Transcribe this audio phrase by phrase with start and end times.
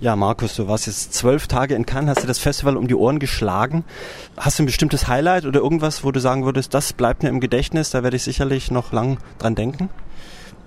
[0.00, 2.94] Ja, Markus, du warst jetzt zwölf Tage in Cannes, hast du das Festival um die
[2.94, 3.84] Ohren geschlagen.
[4.34, 7.38] Hast du ein bestimmtes Highlight oder irgendwas, wo du sagen würdest, das bleibt mir im
[7.38, 9.90] Gedächtnis, da werde ich sicherlich noch lang dran denken?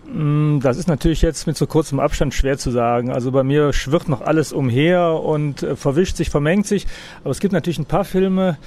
[0.05, 3.09] Mm, das ist natürlich jetzt mit so kurzem Abstand schwer zu sagen.
[3.11, 6.85] Also bei mir schwirrt noch alles umher und äh, verwischt sich, vermengt sich.
[7.23, 8.59] Aber es gibt natürlich ein paar Filme,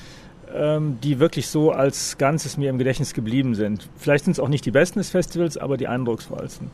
[0.52, 3.88] ähm, die wirklich so als Ganzes mir im Gedächtnis geblieben sind.
[3.96, 6.72] Vielleicht sind es auch nicht die besten des Festivals, aber die eindrucksvollsten.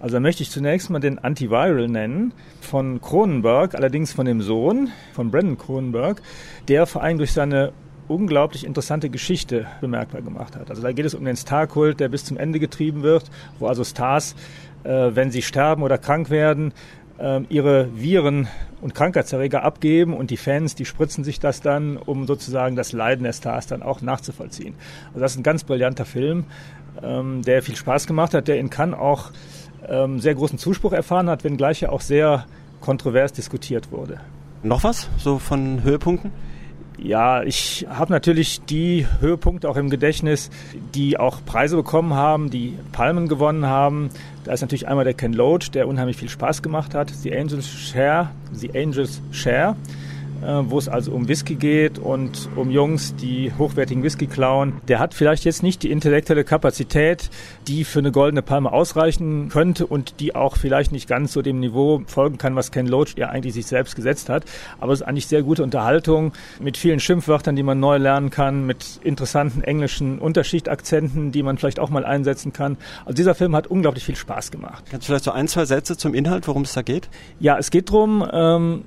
[0.00, 4.90] Also da möchte ich zunächst mal den Antiviral nennen von Cronenberg, allerdings von dem Sohn
[5.12, 6.22] von Brandon Cronenberg,
[6.68, 7.72] der vor allem durch seine
[8.06, 10.70] unglaublich interessante Geschichte bemerkbar gemacht hat.
[10.70, 13.24] Also da geht es um den Starkult, der bis zum Ende getrieben wird,
[13.58, 14.34] wo also Stars,
[14.84, 16.72] äh, wenn sie sterben oder krank werden,
[17.18, 18.48] äh, ihre Viren
[18.80, 23.24] und Krankheitserreger abgeben und die Fans, die spritzen sich das dann, um sozusagen das Leiden
[23.24, 24.74] der Stars dann auch nachzuvollziehen.
[25.08, 26.44] Also das ist ein ganz brillanter Film,
[27.02, 29.32] ähm, der viel Spaß gemacht hat, der in Cannes auch
[29.86, 32.46] ähm, sehr großen Zuspruch erfahren hat, wenngleich er auch sehr
[32.80, 34.20] kontrovers diskutiert wurde.
[34.62, 36.32] Noch was so von Höhepunkten?
[37.00, 40.50] Ja, ich habe natürlich die Höhepunkte auch im Gedächtnis,
[40.94, 44.10] die auch Preise bekommen haben, die Palmen gewonnen haben.
[44.42, 47.10] Da ist natürlich einmal der Ken Loach, der unheimlich viel Spaß gemacht hat.
[47.10, 49.76] The Angels Share, The Angels Share
[50.42, 54.80] wo es also um Whisky geht und um Jungs, die hochwertigen Whisky klauen.
[54.88, 57.30] Der hat vielleicht jetzt nicht die intellektuelle Kapazität,
[57.66, 61.60] die für eine goldene Palme ausreichen könnte und die auch vielleicht nicht ganz so dem
[61.60, 64.44] Niveau folgen kann, was Ken Loach ja eigentlich sich selbst gesetzt hat.
[64.80, 68.66] Aber es ist eigentlich sehr gute Unterhaltung mit vielen Schimpfwörtern, die man neu lernen kann,
[68.66, 72.76] mit interessanten englischen Unterschichtakzenten, die man vielleicht auch mal einsetzen kann.
[73.04, 74.84] Also dieser Film hat unglaublich viel Spaß gemacht.
[74.90, 77.08] Kannst du vielleicht so ein, zwei Sätze zum Inhalt, worum es da geht?
[77.40, 78.84] Ja, es geht darum, ähm,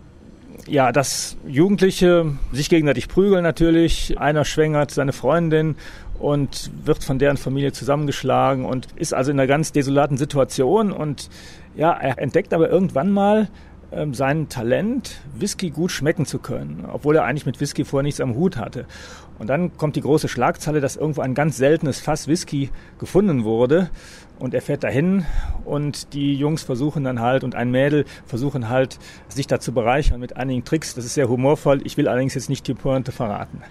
[0.67, 4.19] ja, dass Jugendliche sich gegenseitig prügeln natürlich.
[4.19, 5.75] Einer schwängert seine Freundin
[6.19, 11.29] und wird von deren Familie zusammengeschlagen und ist also in einer ganz desolaten Situation und
[11.75, 13.49] ja, er entdeckt aber irgendwann mal
[13.91, 18.21] ähm, sein Talent, Whisky gut schmecken zu können, obwohl er eigentlich mit Whisky vorher nichts
[18.21, 18.85] am Hut hatte.
[19.39, 22.69] Und dann kommt die große Schlagzeile, dass irgendwo ein ganz seltenes Fass Whisky
[22.99, 23.89] gefunden wurde.
[24.41, 25.23] Und er fährt dahin
[25.65, 28.97] und die Jungs versuchen dann halt und ein Mädel versuchen halt,
[29.29, 30.95] sich da zu bereichern mit einigen Tricks.
[30.95, 31.81] Das ist sehr humorvoll.
[31.83, 33.61] Ich will allerdings jetzt nicht die Pointe verraten.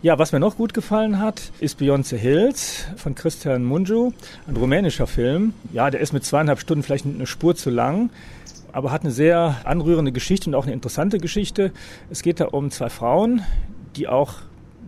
[0.00, 4.12] Ja, was mir noch gut gefallen hat, ist Beyoncé Hills von Christian Munju,
[4.46, 5.52] ein rumänischer Film.
[5.74, 8.08] Ja, der ist mit zweieinhalb Stunden vielleicht eine Spur zu lang
[8.70, 11.72] aber hat eine sehr anrührende Geschichte und auch eine interessante Geschichte.
[12.10, 13.42] Es geht da um zwei Frauen,
[13.96, 14.34] die auch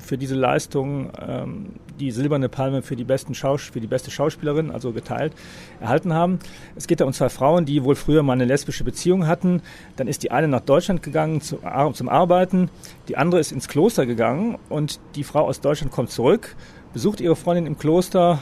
[0.00, 1.66] für diese Leistung ähm,
[1.98, 5.32] die silberne Palme für die, besten für die beste Schauspielerin, also geteilt,
[5.80, 6.38] erhalten haben.
[6.76, 9.62] Es geht da um zwei Frauen, die wohl früher mal eine lesbische Beziehung hatten.
[9.96, 11.60] Dann ist die eine nach Deutschland gegangen zu,
[11.92, 12.70] zum Arbeiten,
[13.08, 16.56] die andere ist ins Kloster gegangen und die Frau aus Deutschland kommt zurück,
[16.92, 18.40] besucht ihre Freundin im Kloster,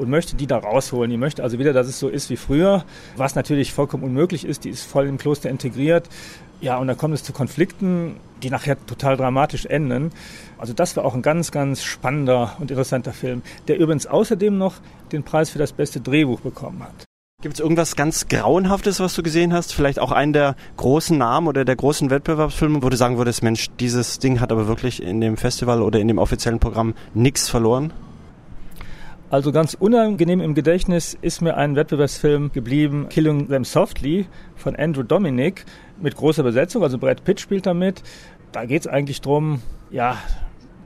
[0.00, 1.10] und möchte die da rausholen.
[1.10, 2.84] Die möchte also wieder, dass es so ist wie früher,
[3.16, 4.64] was natürlich vollkommen unmöglich ist.
[4.64, 6.08] Die ist voll im Kloster integriert.
[6.60, 10.12] Ja, und dann kommt es zu Konflikten, die nachher total dramatisch enden.
[10.58, 14.74] Also das war auch ein ganz, ganz spannender und interessanter Film, der übrigens außerdem noch
[15.10, 17.06] den Preis für das beste Drehbuch bekommen hat.
[17.42, 19.72] Gibt es irgendwas ganz Grauenhaftes, was du gesehen hast?
[19.72, 23.68] Vielleicht auch einen der großen Namen oder der großen Wettbewerbsfilme, wo du sagen würdest, Mensch,
[23.80, 27.94] dieses Ding hat aber wirklich in dem Festival oder in dem offiziellen Programm nichts verloren?
[29.30, 34.26] Also ganz unangenehm im Gedächtnis ist mir ein Wettbewerbsfilm geblieben, Killing Them Softly
[34.56, 35.64] von Andrew Dominic
[36.00, 38.02] mit großer Besetzung, also Brad Pitt spielt damit.
[38.52, 40.16] Da geht es eigentlich drum, ja,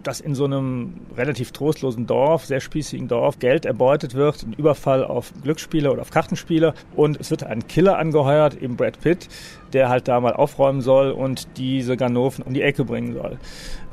[0.07, 5.05] dass in so einem relativ trostlosen Dorf, sehr spießigen Dorf, Geld erbeutet wird, ein Überfall
[5.05, 9.29] auf Glücksspieler oder auf Kartenspieler und es wird ein Killer angeheuert, eben Brad Pitt,
[9.73, 13.39] der halt da mal aufräumen soll und diese Ganoven um die Ecke bringen soll.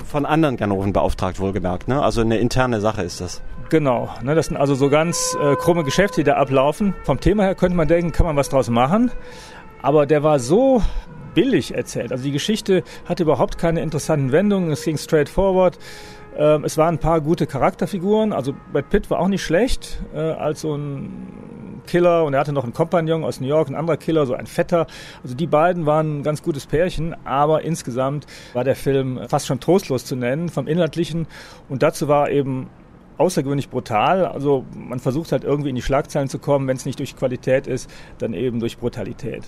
[0.05, 2.01] Von anderen Ganoven beauftragt wohlgemerkt, ne?
[2.03, 3.41] Also eine interne Sache ist das.
[3.69, 6.93] Genau, ne, das sind also so ganz äh, krumme Geschäfte, die da ablaufen.
[7.03, 9.11] Vom Thema her könnte man denken, kann man was draus machen.
[9.81, 10.81] Aber der war so
[11.33, 12.11] billig erzählt.
[12.11, 14.71] Also die Geschichte hatte überhaupt keine interessanten Wendungen.
[14.71, 15.77] Es ging straight forward.
[16.37, 18.33] Ähm, es waren ein paar gute Charakterfiguren.
[18.33, 22.53] Also Brad Pitt war auch nicht schlecht äh, als so ein Killer und er hatte
[22.53, 24.87] noch einen Kompagnon aus New York, ein anderer Killer, so ein Fetter.
[25.23, 29.59] Also die beiden waren ein ganz gutes Pärchen, aber insgesamt war der Film fast schon
[29.59, 31.27] trostlos zu nennen vom Inhaltlichen
[31.69, 32.69] und dazu war eben
[33.17, 34.25] außergewöhnlich brutal.
[34.25, 37.67] Also man versucht halt irgendwie in die Schlagzeilen zu kommen, wenn es nicht durch Qualität
[37.67, 37.89] ist,
[38.19, 39.43] dann eben durch Brutalität.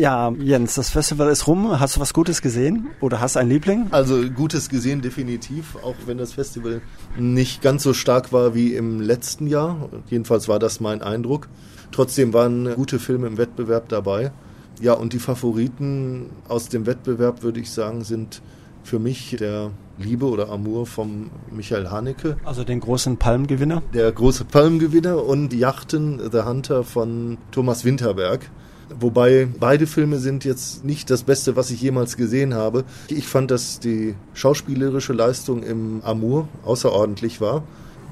[0.00, 1.78] Ja, Jens, das Festival ist rum.
[1.78, 3.88] Hast du was Gutes gesehen oder hast einen Liebling?
[3.90, 6.80] Also Gutes gesehen definitiv, auch wenn das Festival
[7.18, 9.90] nicht ganz so stark war wie im letzten Jahr.
[10.08, 11.48] Jedenfalls war das mein Eindruck.
[11.92, 14.32] Trotzdem waren gute Filme im Wettbewerb dabei.
[14.80, 18.40] Ja, und die Favoriten aus dem Wettbewerb, würde ich sagen, sind
[18.82, 22.38] für mich der Liebe oder Amour vom Michael Haneke.
[22.46, 23.82] Also den großen Palmgewinner?
[23.92, 28.50] Der große Palmgewinner und Yachten The Hunter von Thomas Winterberg
[28.98, 32.84] Wobei beide Filme sind jetzt nicht das Beste, was ich jemals gesehen habe.
[33.08, 37.62] Ich fand, dass die schauspielerische Leistung im Amour außerordentlich war.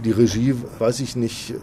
[0.04, 1.54] Die Regie, weiß ich nicht,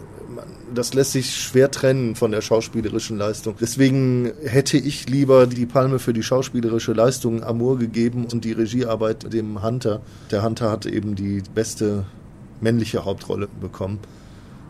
[0.74, 3.54] das lässt sich schwer trennen von der schauspielerischen Leistung.
[3.58, 9.32] Deswegen hätte ich lieber die Palme für die schauspielerische Leistung Amour gegeben und die Regiearbeit
[9.32, 10.02] dem Hunter.
[10.30, 12.04] Der Hunter hat eben die beste
[12.60, 14.00] männliche Hauptrolle bekommen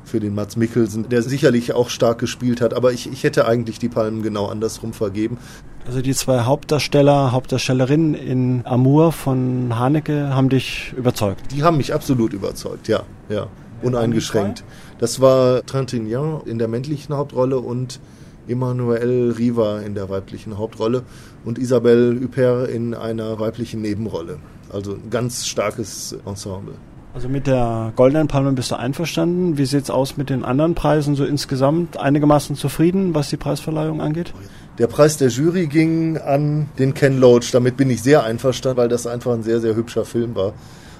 [0.07, 3.79] für den Mats Mikkelsen, der sicherlich auch stark gespielt hat, aber ich, ich hätte eigentlich
[3.79, 5.39] die Palmen genau andersrum vergeben.
[5.87, 11.53] Also die zwei Hauptdarsteller, Hauptdarstellerinnen in Amour von Haneke haben dich überzeugt?
[11.53, 13.49] Die haben mich absolut überzeugt, ja, ja,
[13.83, 14.65] uneingeschränkt.
[14.99, 18.01] Das war Trintignant in der männlichen Hauptrolle und
[18.49, 21.03] Emmanuel Riva in der weiblichen Hauptrolle
[21.45, 24.39] und Isabelle Huppert in einer weiblichen Nebenrolle.
[24.73, 26.75] Also ein ganz starkes Ensemble.
[27.17, 29.57] Also mit der Goldenen Palme bist du einverstanden.
[29.57, 31.99] Wie sieht es aus mit den anderen Preisen so insgesamt?
[31.99, 34.35] Einigermaßen zufrieden, was die Preisverleihung angeht?
[34.77, 37.53] Der Preis der Jury ging an den Ken Loach.
[37.53, 40.53] Damit bin ich sehr einverstanden, weil das einfach ein sehr, sehr hübscher Film war.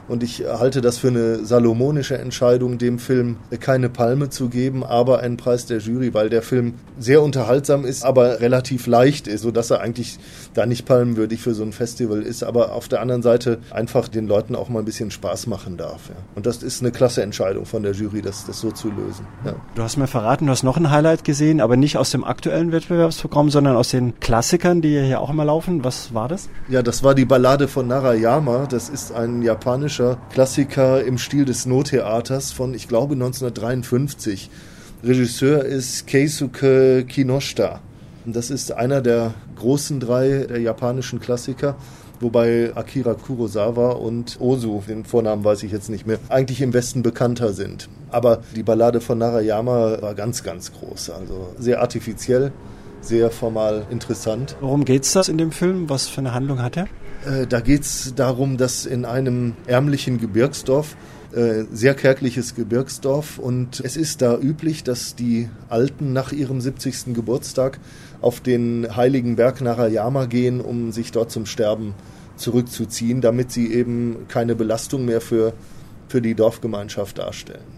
[0.09, 5.21] Und ich halte das für eine salomonische Entscheidung, dem Film keine Palme zu geben, aber
[5.21, 9.71] einen Preis der Jury, weil der Film sehr unterhaltsam ist, aber relativ leicht ist, sodass
[9.71, 10.19] er eigentlich
[10.55, 14.29] da nicht palmenwürdig für so ein Festival ist, aber auf der anderen Seite einfach den
[14.29, 16.09] Leuten auch mal ein bisschen Spaß machen darf.
[16.09, 16.15] Ja.
[16.37, 19.27] Und das ist eine klasse Entscheidung von der Jury, das, das so zu lösen.
[19.45, 19.55] Ja.
[19.75, 22.71] Du hast mir verraten, du hast noch ein Highlight gesehen, aber nicht aus dem aktuellen
[22.71, 25.85] Wettbewerbsprogramm, sondern aus den Klassikern, die hier auch immer laufen.
[25.85, 26.49] Was war das?
[26.69, 28.67] Ja, das war die Ballade von Narayama.
[28.67, 34.51] Das ist ein japanischer japanischer Klassiker im Stil des No-Theaters von, ich glaube, 1953.
[35.03, 37.81] Regisseur ist Keisuke Kinoshita.
[38.25, 41.77] Das ist einer der großen drei der japanischen Klassiker,
[42.21, 47.03] wobei Akira Kurosawa und Ozu, den Vornamen weiß ich jetzt nicht mehr, eigentlich im Westen
[47.03, 47.89] bekannter sind.
[48.11, 52.53] Aber die Ballade von Narayama war ganz, ganz groß, also sehr artifiziell,
[53.01, 54.57] sehr formal interessant.
[54.61, 55.89] Worum geht's das in dem Film?
[55.89, 56.87] Was für eine Handlung hat er?
[57.27, 60.97] Äh, da geht es darum, dass in einem ärmlichen Gebirgsdorf
[61.33, 67.15] äh, sehr kärgliches Gebirgsdorf und es ist da üblich, dass die Alten nach ihrem 70.
[67.15, 67.81] Geburtstag
[68.21, 71.95] auf den heiligen Berg Narayama gehen, um sich dort zum Sterben
[72.37, 75.53] zurückzuziehen, damit sie eben keine Belastung mehr für,
[76.09, 77.76] für die Dorfgemeinschaft darstellen.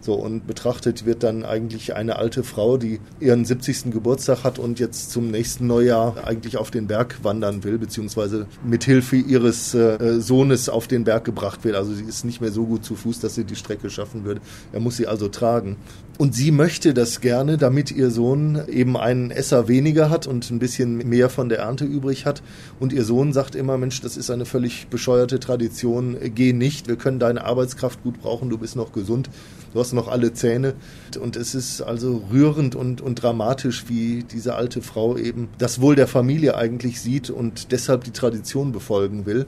[0.00, 3.90] So, und betrachtet wird dann eigentlich eine alte Frau, die ihren 70.
[3.90, 8.84] Geburtstag hat und jetzt zum nächsten Neujahr eigentlich auf den Berg wandern will, beziehungsweise mit
[8.84, 11.74] Hilfe ihres äh, Sohnes auf den Berg gebracht wird.
[11.74, 14.40] Also sie ist nicht mehr so gut zu Fuß, dass sie die Strecke schaffen würde.
[14.72, 15.76] Er muss sie also tragen.
[16.16, 20.58] Und sie möchte das gerne, damit ihr Sohn eben einen Esser weniger hat und ein
[20.58, 22.42] bisschen mehr von der Ernte übrig hat.
[22.80, 26.96] Und ihr Sohn sagt immer, Mensch, das ist eine völlig bescheuerte Tradition, geh nicht, wir
[26.96, 29.30] können deine Arbeitskraft gut brauchen, du bist noch gesund
[29.72, 30.74] du hast noch alle Zähne.
[31.20, 35.94] Und es ist also rührend und, und dramatisch, wie diese alte Frau eben das Wohl
[35.96, 39.46] der Familie eigentlich sieht und deshalb die Tradition befolgen will.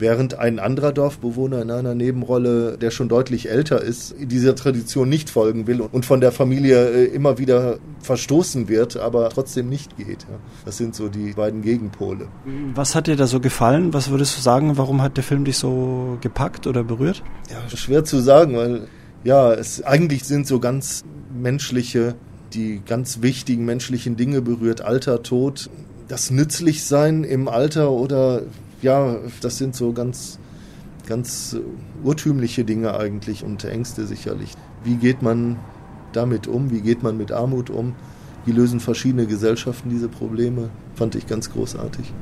[0.00, 5.28] Während ein anderer Dorfbewohner in einer Nebenrolle, der schon deutlich älter ist, dieser Tradition nicht
[5.28, 10.24] folgen will und von der Familie äh, immer wieder verstoßen wird, aber trotzdem nicht geht.
[10.64, 12.28] Das sind so die beiden Gegenpole.
[12.76, 13.92] Was hat dir da so gefallen?
[13.92, 17.24] Was würdest du sagen, warum hat der Film dich so gepackt oder berührt?
[17.50, 18.86] Ja, schwer zu sagen, weil
[19.24, 22.14] ja, es eigentlich sind so ganz menschliche,
[22.52, 24.80] die ganz wichtigen menschlichen Dinge berührt.
[24.80, 25.70] Alter, Tod,
[26.08, 28.42] das Nützlichsein im Alter oder
[28.80, 30.38] ja, das sind so ganz,
[31.06, 31.56] ganz
[32.02, 34.52] urtümliche Dinge eigentlich und Ängste sicherlich.
[34.84, 35.56] Wie geht man
[36.12, 36.70] damit um?
[36.70, 37.94] Wie geht man mit Armut um?
[38.44, 40.70] Wie lösen verschiedene Gesellschaften diese Probleme?
[40.94, 42.12] Fand ich ganz großartig.